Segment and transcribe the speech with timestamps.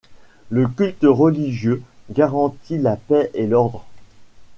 [0.49, 3.85] Le culte religieux garantit la paix et l'ordre.